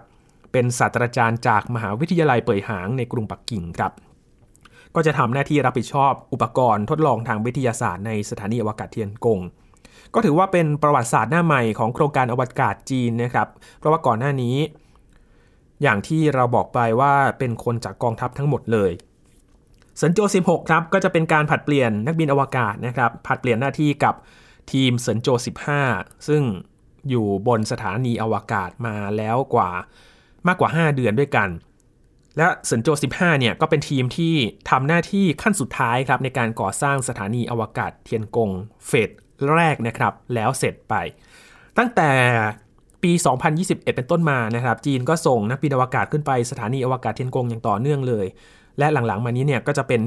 [0.53, 3.93] เป็นศาสตราจารย์จากมหาวิทยาลัยเป่ยหางในกรุงปักกิ่งครับ
[4.95, 9.41] ก็จะทำหน้าที่รับผิดชอบอุปกรณ์ทดลองทางวิทยาศาสตร์ในสถานีอวกาศเทียนกง
[10.15, 14.57] ก็ถือว่าเป็นประวัติศาสตร์หน้าใหม่ของโครงการอวกาศจีนนะครับ เพราะว่าก่อนหน้านี้
[15.83, 18.91] อย่างที่เราบอกไปว่าเป็นคนจากกองทัพทั้งหมดเลย
[19.97, 24.15] เซินโจ 16 ครับ ก็จะเป็นการผัดเปลี่ยนนักบินอวกาศนะครับผัดเปลี่ยนหน้าที่กับ
[24.73, 25.29] ทีมเซินโจ
[25.81, 26.43] 15 ซึ่ง
[27.09, 29.71] อยู่บนสถานีอวกาศมาแล้วกว่า
[30.49, 31.49] มากกว่า 5 เดือนด้วยกัน
[32.37, 34.35] และเซินโจ 15 เนี่ยก็เป็นทีมที่
[34.71, 38.51] ทำหน้าที่ขั้นสุดท้ายครับในการก่อสร้างสถานีอวกาศเทียนกง
[38.87, 39.11] phase
[39.55, 40.95] แรกนะครับ แล้วเสร็จไป
[41.79, 42.11] ตั้งแต่
[43.03, 43.13] ปี
[43.55, 48.27] 2021 เป็นต้นมานะครับ จีนก็ส่งนักบินอวกาศขึ้นไปสถานีอวกาศเทียนกงอย่างต่อเนื่องเลย
[48.79, 50.01] และหลังๆ มานี้เนี่ยก็จะเป็น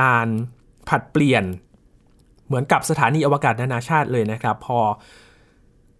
[0.00, 0.26] การ
[0.88, 1.44] ผัดเปลี่ยน
[2.46, 4.78] เหมือนกับสถานีอวกาศนานาชาติเลยนะครับ พอ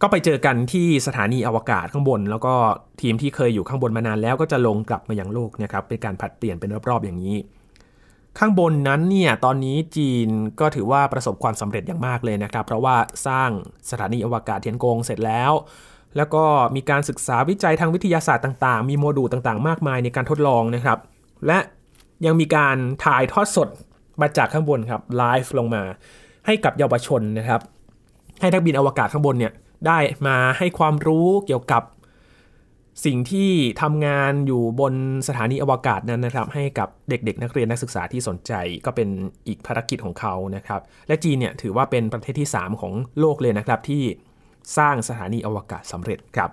[0.02, 2.54] ก็ไปเจอกันที่สถานีอวกาศข้างบน แล้วก็
[3.00, 7.36] ทีมที่เคยอยู่ข้างบนมานานแล้วก็จะลงกลับมายังโลกนะครับเป็นการผัดเปลี่ยนเป็นรอบๆอย่างนี้
[8.38, 10.28] ข้างบนนั้นเนี่ยตอนนี้จีน
[10.60, 13.50] ก็ถือว่าประสบความสำเร็จอย่างมากเลยนะครับ เพราะว่าสร้าง
[13.90, 15.52] สถานีอวกาศเทียนกงเสร็จแล้ว
[16.16, 16.44] แล้วก็
[16.76, 20.98] มีการศึกษาวิจัยทางวิทยาศาสตร์ต่างๆ มีโมดูลต่างๆ มากมายในการทดลองนะครับ
[21.46, 21.58] และ
[22.26, 23.68] ยังมีการถ่ายทอดสด
[24.20, 25.82] มาจากข้างบนครับไลฟ์ลงมา
[26.46, 27.60] ให้กับเยาวชนนะครับ
[28.40, 29.52] ให้นักบินอวกาศข้างบนเนี่ย
[29.86, 31.82] ได้มาให้ความรู้เกี่ยวกับ
[33.06, 33.50] สิ่งที่
[33.82, 34.94] ทำงานอยู่บน
[35.28, 38.52] สถานีอวกาศนั้นนะครับ ให้กับเด็กๆ นักเรียนนักศึกษาที่สนใจ
[38.86, 39.08] ก็เป็น
[39.48, 44.02] อีกภารกิจของเขานะครับ และจีนเนี่ยถือว่าเป็นประเทศที่ 3 ของโลกเลยนะครับที่
[44.78, 46.50] สร้างสถานีอวกาศสำเร็จครับ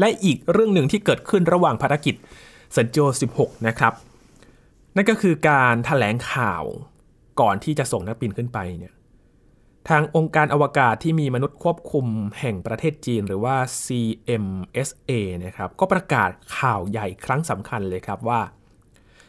[0.00, 2.14] และอีกเรื่องหนึ่งที่เกิดขึ้นระหว่างภารกิจ
[2.76, 2.98] สันโจ
[3.32, 3.92] 16 นะครับ
[4.96, 6.64] นั่นก็คือการถแถลงข่าว
[7.40, 8.94] ก่อนที่จะส่งนักบินขึ้นไปเนี่ย
[9.88, 12.06] ทางองค์การอวกาศที่มีมนุษย์ควบคุม
[12.40, 15.10] แห่งประเทศจีนหรือว่า CMSA
[15.44, 18.40] นะครับก็ประกาศข่าวใหญ่ครั้งสำคัญเลยครับว่า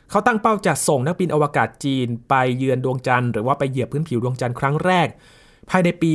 [0.09, 5.07] เขาตั้งเป้าจะส่งนักบินอวกาศจีนไปเยือนดวงจันทร์หรือว่าไปเหยียบพื้นผิวดวงจันทร์ครั้งแรก
[5.69, 6.13] ภายในปี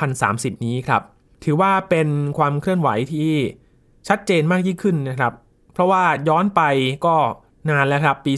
[0.00, 1.02] 2030 นี้ครับ
[1.44, 3.32] ถือว่าเป็นความเคลื่อนไหวที่
[4.08, 5.32] ชัดเจนมากยิ่งขึ้นนะครับ
[5.72, 6.62] เพราะว่าย้อนไป
[7.06, 7.16] ก็
[7.70, 8.32] นานแล้วครับปี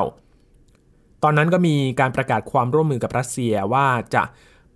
[0.00, 4.22] 2019 ตอนนั้นก็มีการประกาศความร่วมมือกับรัสเซียว่าจะ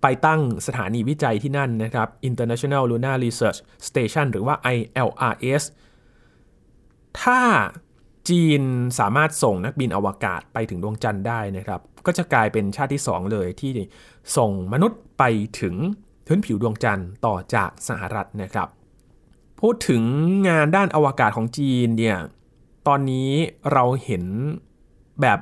[0.03, 5.63] ไปตั้งสถานีวิจัยที่นั่นนะครับ International Lunar Research Station หรือว่า ILRS
[7.21, 7.39] ถ้า
[8.29, 8.61] จีน
[8.99, 13.71] สามารถส่งนักบินอวกาศไปถึงดวงจันทร์ได้นะครับ ก็จะกลายเป็นชาติที่ 2 เลยที่
[14.37, 15.23] ส่งมนุษย์ไป
[15.61, 15.75] ถึง
[16.27, 18.67] พื้นผิวดวงจันทร์ต่อจากสหรัฐนะครับ
[19.59, 20.03] พูดถึง
[20.47, 22.17] งานด้านอวกาศของจีนเนี่ย
[22.87, 23.29] ตอนนี้
[23.73, 24.23] เราเห็น
[25.21, 25.39] แบบ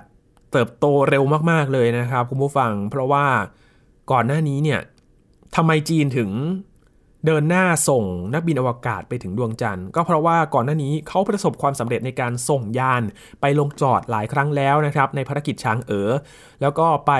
[0.51, 3.25] เติบโตเร็วมาก ๆ เลยนะครับ คุณผู้ฟัง เพราะว่า
[4.11, 4.79] ก่อนหน้านี้เนี่ย
[5.55, 6.29] ทำไมจีนถึง
[7.25, 13.03] เดินหน้าส่งนักบินอวกาศไปถึงดวงจันทร์ ก็เพราะว่าก่อนหน้านี้เขาประสบความสำเร็จในการส่งยาน
[13.41, 16.09] ไปลงจอดหลายครั้งแล้วนะครับ ในภารกิจช้างเอ๋อ
[16.61, 17.11] แล้วก็ไป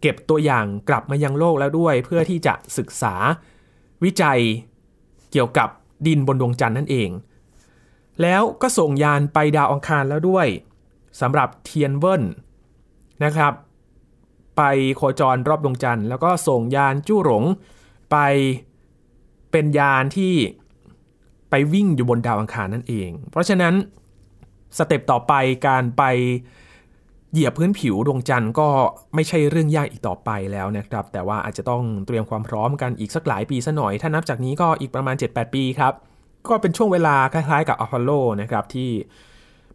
[0.00, 3.14] เก็บตัวอย่างกลับมายังโลกแล้วด้วย เพื่อที่จะศึกษา
[4.04, 4.40] วิจัย
[5.32, 5.68] เกี่ยวกับ
[6.06, 7.10] ดินบนดวงจันทร์นั่นเอง
[8.22, 10.46] แล้วก็ส่งยานไปดาวอังคารแล้วด้วย
[11.20, 12.22] สำหรับเทียนเวิน
[13.24, 13.52] นะครับ
[14.56, 14.62] ไป
[14.96, 17.44] โคจรรอบดวงจันทร์ แล้วก็ส่งยานจู้หลง
[18.10, 18.16] ไป
[19.50, 20.34] เป็นยานที่
[21.50, 23.74] ไปวิ่งอยู่บนดาวอังคารนั่นเอง เพราะฉะนั้น
[24.78, 25.32] step ต่อไป
[25.66, 26.02] การไป
[27.32, 28.68] เหยียบพื้นผิวดวงจันทร์ก็
[29.14, 35.92] ไม่ใช่เรื่องยากอีกต่อไปแล้วนะครับ แต่ว่าอาจจะต้องเตรียมความพร้อมกันอีกสักหลายปีซะหน่อย ถ้านับจากนี้ก็อีกประมาณ 7-8 ปีครับ
[36.48, 38.90] ก็เป็นช่วงเวลาคล้ายๆกับอพอลโลนะครับที่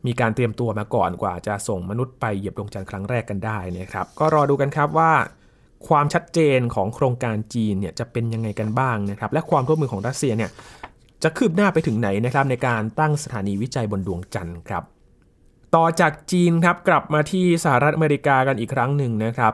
[0.05, 5.11] มีการเตรียมตัวมาก่อนกว่าจะส่งมนุษย์ไปเหยียบดวงจันทร์ครั้งแรกกันได้นะครับ ก็รอดูกันครับว่า
[5.87, 10.49] ความชัดเจนของโครงการจีนเนี่ยจะเป็นยังไงกันบ้างนะครับ และความร่วมมือของรัสเซียเนี่ย
[11.23, 14.83] จะคืบหน้าไปถึงไหนนะครับในการตั้งสถานีวิจัยบนดวงจันทร์ครับ
[15.75, 19.53] ต่อจากจีนครับกลับมาที่สหรัฐอเมริกากันอีกครั้งหนึ่งนะครับ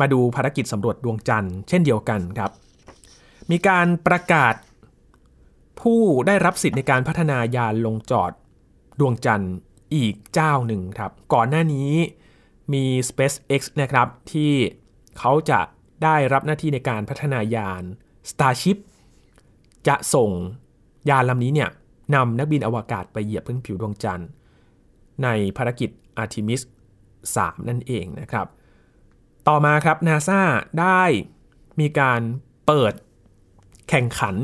[0.00, 2.50] มาดูภารกิจสำรวจดวงจันทร์ เช่นเดียวกันครับ
[3.50, 4.54] มีการประกาศ
[5.80, 8.32] ผู้ได้รับสิทธิ์ในการพัฒนายานลงจอด
[9.00, 9.54] ดวงจันทร์
[9.94, 11.90] อีกเจ้าหนึ่งครับ ก่อนหน้านี้
[12.72, 14.52] มี SpaceX นะครับที่
[15.18, 15.60] เขาจะ
[16.04, 17.82] ได้รับหน้าที่ในการพัฒนายาน
[18.30, 18.78] Starship
[19.88, 20.30] จะส่ง
[21.10, 21.70] ยานลำนี้เนี่ย
[22.14, 24.28] นำนักบินอวกาศไปเหยียบพื้นผิวดวงจันทร์
[25.22, 25.90] ในภารกิจ
[26.22, 26.62] Artemis
[27.14, 28.46] 3 นั่นเองนะครับ
[29.48, 30.40] ต่อมาครับ NASA
[30.80, 31.02] ได้
[31.80, 32.20] มีการ
[32.66, 32.92] เปิด
[33.88, 34.36] แข่งขัน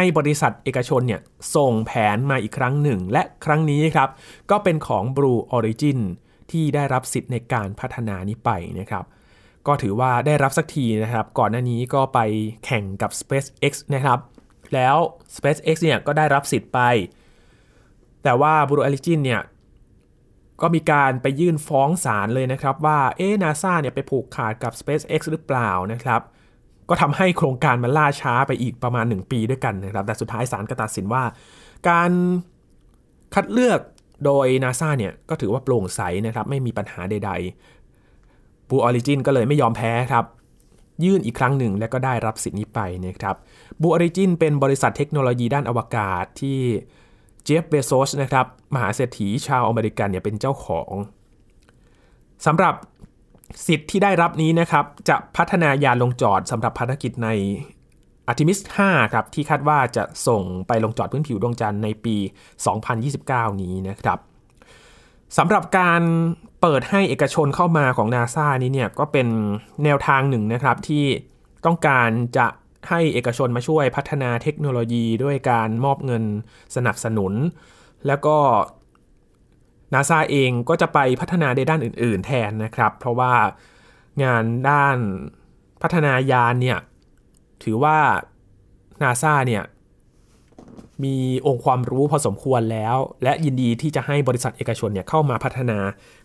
[0.00, 1.20] ให้บริษัทเอกชนเนี่ย
[1.54, 4.08] ส่งแผนมาอีกครั้งหนึ่ง และครั้งนี้ครับ
[4.50, 5.98] ก็เป็นของ Blue Origin
[6.50, 9.04] ที่ได้รับสิทธิ์ในการพัฒนานี้ไปนะครับ
[9.66, 12.18] ก็ถือว่าได้รับสักทีนะครับ ก่อนหน้านี้ก็ไป
[12.64, 14.18] แข่งกับ SpaceX นะครับ
[14.74, 14.96] แล้ว
[15.36, 16.80] SpaceX เนี่ยก็ได้รับสิทธิ์ไป
[18.22, 19.42] แต่ว่า Blue Origin เนี่ย
[20.62, 26.22] ก็มีการไปยื่นฟ้องศาลเลยนะครับว่าเอ๊นาซาเนี่ยไปผูกขาดกับ SpaceX หรือเปล่านะครับ
[26.88, 31.22] ก็ทำให้โครงการมันล่าช้าไปอีกประมาณ 1 ปีด้วยกันนะครับ แต่สุดท้ายศาลก็ตัดสินว่า
[31.88, 32.10] การ
[33.34, 33.80] คัดเลือก
[34.24, 40.24] โดยนาซาเนี่ยก็ถือว่าโปร่งใสนะครับ ไม่มีปัญหาใดๆ Blue Origin ก็เลยไม่ยอมแพ้ครับ
[41.04, 43.36] ยื่นอีกครั้งหนึ่งและก็ได้รับสิทธิ์นี้ไปนะครับ
[43.80, 46.58] Blue Origin เป็นบริษัทเทคโนโลยีด้านอวกาศที่
[47.44, 50.92] เจฟเบโซสนะครับมหาเศรษฐีชาวอเมริกันเนี่ยเป็นเจ้าของ
[52.46, 52.74] สำหรับ
[53.66, 57.28] สิทธิ์ที่ได้รับนี้นะครับ จะพัฒนายานลงจอดสำหรับภารกิจใน
[58.30, 62.16] Artemis 5ครับ ที่คาดว่าจะส่งไปลงจอดพื้นผิวดวงจันทร์ในปี
[62.88, 64.18] 2029 นี้นะครับ
[65.38, 66.02] สำหรับการ
[66.60, 69.28] เปิดให้เอกชนเข้ามาของนาซานี้เนี่ยก็เป็น
[69.84, 71.04] แนวทางหนึ่งนะครับที่
[71.66, 72.46] ต้องการจะ
[72.88, 76.24] ให้เอกชนมาช่วยพัฒนาเทคโนโลยีด้วยการมอบเงิน
[76.76, 77.32] สนับสนุน
[78.06, 78.36] แล้วก็
[79.94, 83.32] นาซาเองก็จะไปพัฒนาในด้านอื่น ๆ แทนนะครับ เพราะว่า
[84.22, 84.96] งานด้าน
[85.82, 86.78] พัฒนายานเนี่ย
[87.62, 87.98] ถือว่า
[89.02, 89.64] นาซาเนี่ย
[91.04, 95.78] มีองค์ความรู้พอสมควรแล้ว และยินดีที่จะให้บริษัทเอกชนเนี่ยเข้ามาพัฒนา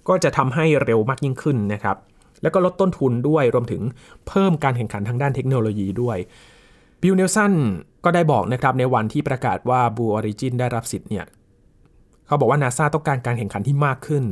[0.07, 1.97] ก็จะทำให้เร็วมากยิ่งขึ้นนะครับ
[2.41, 3.81] แล้วก็ลดต้นทุนด้วยรวมถึง
[4.27, 6.17] เพิ่มการแข่งขันทางด้านเทคโนโลยีด้วย
[7.01, 7.53] บิลเนลสัน
[8.05, 11.25] ก็ได้บอกนะครับในวันที่ประกาศว่า Blue Origin ได้รับสิทธิ์เนี่ย
[12.33, 14.23] เขาบอกว่านาซาต้องการการแข่งขันที่มากขึ้น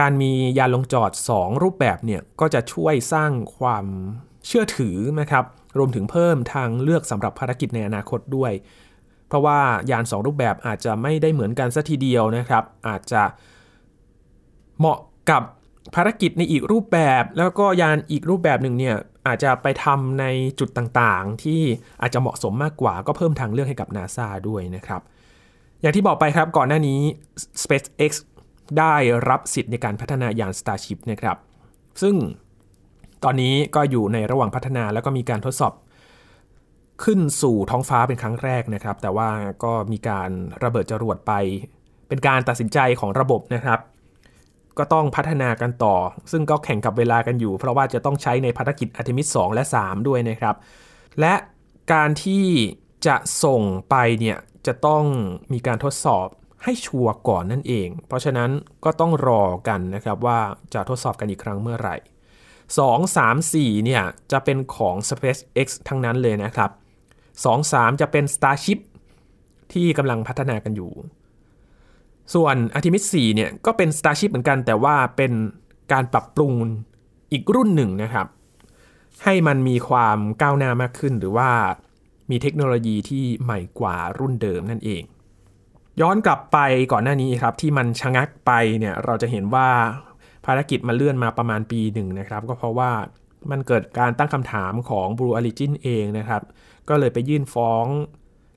[0.00, 3.84] การมียานลงจอด 2 รูปแบบเนี่ยก็จะช่วยสร้างความ
[4.46, 5.44] เชื่อถือนะครับ
[5.78, 8.52] รวมถึงเพิ่มทางเลือกสำหรับภารกิจในอนาคตด้วย
[9.28, 9.58] เพราะว่า
[9.90, 13.22] ยาน 2 รูปแบบอาจจะไม่ได้เหมือนกันสัทีเดียวนะครับ อาจจะ
[14.78, 14.98] เหมาะ
[15.30, 15.42] กับ
[15.94, 20.24] ภารกิจในอีกรูปแบบ แล้วก็ยานอีกรูปแบบหนึ่งเนี่ยอาจจะไปทำใน
[20.58, 21.62] จุดต่างๆ ที่
[22.00, 25.02] อาจจะเหมาะสมมากกว่าก็เพิ่มทางเลือกให้กับ NASA ด้วยนะครับ
[25.84, 27.00] อย่างที่บอกไปครับก่อนหน้านี้
[27.62, 28.12] SpaceX
[28.78, 28.94] ได้
[29.28, 31.36] รับสิทธิ์ในการพัฒนายาน Starship นะครับ
[32.02, 32.14] ซึ่ง
[33.24, 35.72] ตอนนี้ก็อยู่ในระหว่างพัฒนาแล้วก็มีการทดสอบ
[37.04, 39.28] ขึ้นสู่ท้องฟ้าเป็นครั้งแรกนะครับ แต่ว่า
[39.64, 40.30] ก็มีการ
[40.64, 41.32] ระเบิดจรวดไป
[42.08, 43.80] เป็นการตัดสินใจของระบบนะครับ
[44.78, 45.96] ก็ต้องพัฒนากันต่อ
[46.32, 50.56] ซึ่งก็แข่งกับเวลากันอยู่ เพราะว่าจะต้องใช้ในภารกิจอาร์เทมิส2และ 3 ด้วยนะครับ
[51.20, 51.34] และ
[51.92, 52.44] การที่
[53.06, 55.04] จะส่งไปเนี่ย จะต้อง
[55.52, 56.26] มีการทดสอบ
[56.64, 58.50] ให้ชัวร์ก่อนนั่นเอง เพราะฉะนั้น
[58.84, 60.40] ก็ต้องรอกันนะครับว่า
[60.74, 61.96] จะทดสอบกันอีกครั้งเมื่อไหร่
[62.76, 66.70] 2 3 4 เนี่ยจะเป็นของ SpaceX ทั้งนั้นเลยนะครับ
[67.38, 68.78] 2 3 จะเป็น Starship
[69.72, 70.92] ที่กำลังพัฒนากันอยู่
[72.34, 75.32] ส่วน Artemis 4 เนี่ยก็เป็น Starship เหมือนกัน แต่ว่าเป็น
[75.92, 76.52] การปรับปรุง
[77.32, 78.26] อีกรุ่นหนึ่งนะครับ
[79.24, 81.50] ให้มันมีความก้าวหน้ามากขึ้นหรือว่า
[82.30, 85.02] มีเทคโนโลยีที่ใหม่กว่ารุ่นเดิมนั่นเอง
[86.00, 86.58] ย้อนกลับไป
[86.92, 89.68] ก่อนหน้านี้ครับที่มันชะงักไปเนี่ยเราจะเห็นว่า
[90.46, 92.90] ภารกิจมาเลื่อนมาประมาณปีหนึ่งนะครับ ก็เพราะว่า
[93.50, 96.42] มันเกิดการตั้งคำถามของ Blue Origin เองนะครับ
[96.88, 97.86] ก็เลยไปยื่นฟ้อง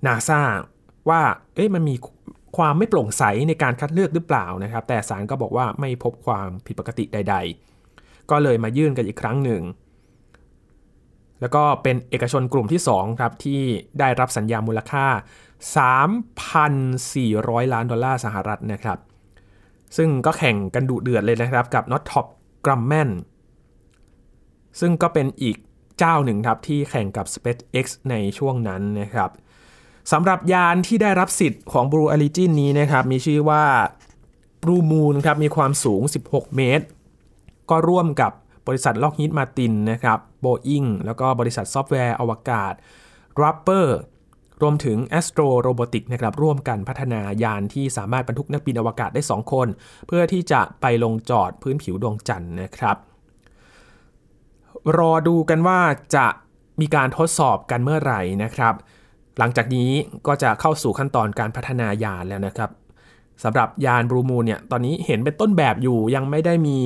[0.05, 0.41] นาซา
[1.09, 1.21] ว่า
[1.55, 1.95] เอ๊ะมันมี
[2.57, 7.35] ความไม่โปร่งใสในการคัดเลือกหรือเปล่านะครับ แต่ศาลก็บอกว่าไม่พบความผิดปกติใด
[7.81, 9.61] ๆ ก็เลยมายื่นกันอีกครั้งหนึ่ง
[11.41, 13.61] แล้วก็เป็นเอกชนกลุ่มที่2ครับที่
[13.99, 15.05] ได้รับสัญญามูลค่า
[16.37, 18.97] 3,400 ล้านดอลลาร์สหรัฐนะครับ
[19.97, 22.25] ซึ่งก็แข่งกันดุเดือดเลยนะครับกับ Not Top
[22.65, 23.09] g r u m m a n
[24.79, 25.57] ซึ่งก็เป็นอีก
[25.99, 29.29] เจ้าหนึ่งครับที่แข่งกับ SpaceX ในช่วงนั้นนะครับ
[30.11, 33.63] สำหรับยานที่ได้รับสิทธิ์ของ Blue Origin นี้นะครับมีชื่อว่า
[34.61, 36.85] Blue Moon ครับมีความสูง 16 เมตร
[37.69, 38.31] ก็ร่วมกับ
[38.67, 42.73] บริษัทล็อกฮิตมาตินนะครับ Boeing แล้วก็บริษัทซอฟต์แวร์อวกาศ
[43.41, 43.87] Rapper
[44.61, 49.67] รวมถึง Astro Robotic นะครับร่วมกันพัฒนายานที่สามารถบรรทุกนักบินอวกาศได้ 2 คน
[50.07, 52.97] เพื่อที่จะไปลงจอดพื้นผิวดวงจันทร์นะครับ
[54.97, 55.79] รอดูกันว่า
[56.15, 56.27] จะ
[56.81, 58.73] มีการทดสอบกันเมื่อไหร่นะครับ
[59.37, 59.89] หลังจากนี้
[60.27, 62.69] ก็จะเข้าสู่ขั้นตอนการพัฒนายานแล้วนะครับ
[63.43, 66.79] สำหรับยานบรูมูนเนี่ยตอนนี้เห็นเป็นต้นแบบอยู่ยังไม่ได้มี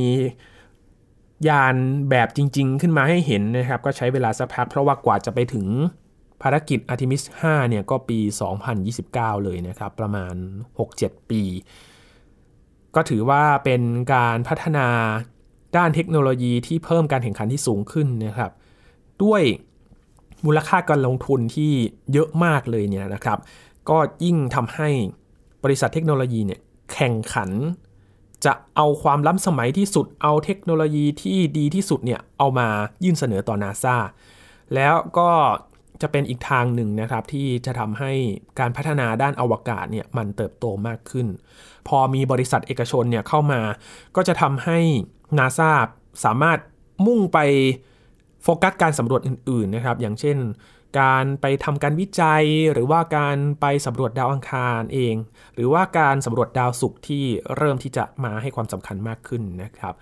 [1.48, 1.76] ยาน
[2.10, 5.66] แบบจริง ๆ ขึ้นมาให้เห็นนะครับ ก็ใช้เวลาสักพักเพราะว่ากว่าจะไปถึง
[6.42, 8.20] ภารกิจ Artemis 5 เนี่ยก็ปี
[8.82, 10.36] 2029 เลยนะครับ ประมาณ
[10.82, 11.44] 6-7 ปี
[12.96, 13.82] ก็ถือว่าเป็น
[14.14, 14.88] การพัฒนา
[15.78, 18.52] ด้านเทคโนโลยีที่เพิ่มการแข่งขันที่สูงขึ้นนะครับ
[19.24, 19.42] ด้วย
[20.46, 21.72] มูลค่าการลงทุนที่
[22.14, 23.40] เยอะมากเลยเนี่ยนะครับ
[23.90, 24.90] ก็ยิ่งทำให้
[25.64, 26.60] บริษัทเทคโนโลยีเนี่ย
[26.94, 27.50] แข่งขัน
[28.46, 32.68] จะเอาความล้ำสมัยที่สุดเอาเทคโนโลยีที่ดีที่สุดเนี่ยเอามา
[33.04, 33.96] ยื่นเสนอต่อนาซา
[34.76, 35.30] แล้วก็
[36.02, 38.12] จะเป็นอีกทางหนึ่งนะครับที่จะทำให้
[38.60, 41.28] การพัฒนาด้านอวกาศเนี่ยมันเติบโตมากขึ้น
[41.88, 43.62] พอมีบริษัทเอกชนเนี่ยเข้ามา
[44.16, 44.80] ก็จะทำให้
[45.38, 45.72] นาซา
[46.26, 46.60] สามารถ
[47.06, 47.40] มุ่งไป
[48.44, 50.38] โฟกัสการสำรวจอื่นๆนะครับ อย่างเช่น
[51.00, 55.16] การไปทำการวิจัย หรือว่าการไปสำรวจดาวอังคารเอง
[55.56, 57.24] หรือว่าการสำรวจดาวศุกร์ที่
[57.58, 59.94] เริ่มที่จะมาให้ความสำคัญมากขึ้นนะครับ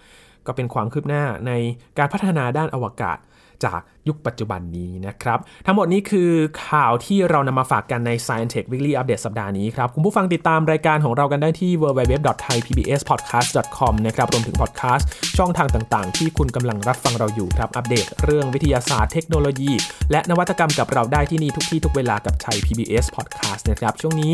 [0.45, 1.51] ก็เป็นความคืบหน้าใน
[1.97, 3.17] การพัฒนาด้านอวกาศ
[3.65, 6.31] จากยุคปัจจุบันนี้นะครับ ทั้งหมดนี้คือ
[6.67, 19.71] ข่าวที่เรานำมาฝากกันใน Science Tech Weekly Update สัปดาห์นี้ครับ คุณผู้ฟังติดตามรายการของเรากันได้ที่ www.thaipbspodcast.com นะครับ รวมถึงพอดแคสต์ช่องทางต่างๆ ที่คุณกำลังรับฟังเราอยู่ครับ อัปเดตเรื่องวิทยาศาสตร์เทคโนโลยี
[20.11, 24.33] และนวัตกรรมกับเราได้ที่นี่ทุกที่ทุกเวลากับไทย PBS Podcast นะครับ ช่วงนี้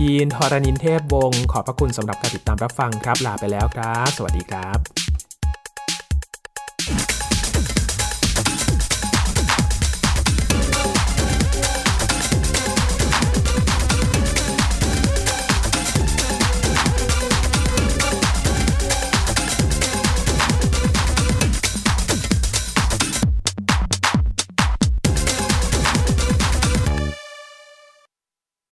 [0.00, 4.78] ยีนทรณินเทพวงศ์ขอบพระคุณสำหรับการติดตามรับฟังครับ ลาไปแล้วครับ สวัสดีครับ